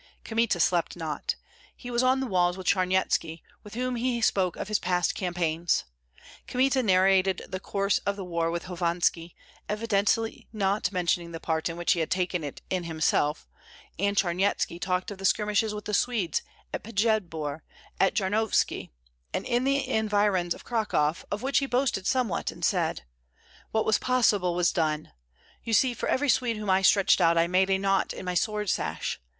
Kmita 0.23 0.59
slept 0.59 0.95
not; 0.95 1.35
he 1.77 1.91
was 1.91 2.01
on 2.01 2.21
the 2.21 2.25
walls 2.25 2.57
with 2.57 2.65
Charnyetski, 2.65 3.43
with 3.63 3.75
whom 3.75 3.97
he 3.97 4.19
spoke 4.19 4.55
of 4.55 4.67
his 4.67 4.79
past 4.79 5.13
campaigns. 5.13 5.83
Kmita 6.47 6.81
narrated 6.81 7.43
the 7.47 7.59
course 7.59 7.99
of 7.99 8.15
the 8.15 8.25
war 8.25 8.49
with 8.49 8.63
Hovanski, 8.63 9.35
evidently 9.69 10.47
not 10.51 10.91
mentioning 10.91 11.33
the 11.33 11.39
part 11.39 11.69
which 11.69 11.91
he 11.91 11.99
had 11.99 12.09
taken 12.09 12.43
in 12.43 12.55
it 12.71 12.85
himself; 12.87 13.47
and 13.99 14.17
Charnyetski 14.17 14.79
talked 14.79 15.11
of 15.11 15.19
the 15.19 15.23
skirmishes 15.23 15.71
with 15.75 15.85
the 15.85 15.93
Swedes 15.93 16.41
at 16.73 16.81
Pjedbor, 16.81 17.61
at 17.99 18.15
Jarnovtsi, 18.15 18.89
and 19.35 19.45
in 19.45 19.65
the 19.65 19.87
environs 19.87 20.55
of 20.55 20.65
Cracow, 20.65 21.23
of 21.29 21.43
which 21.43 21.59
he 21.59 21.67
boasted 21.67 22.07
somewhat 22.07 22.49
and 22.51 22.65
said, 22.65 23.03
"What 23.71 23.85
was 23.85 23.99
possible 23.99 24.55
was 24.55 24.71
done. 24.71 25.11
You 25.63 25.73
see, 25.73 25.93
for 25.93 26.09
every 26.09 26.27
Swede 26.27 26.57
whom 26.57 26.71
I 26.71 26.81
stretched 26.81 27.21
out 27.21 27.37
I 27.37 27.45
made 27.45 27.69
a 27.69 27.77
knot 27.77 28.15
on 28.17 28.25
my 28.25 28.33
sword 28.33 28.67
sash. 28.67 29.21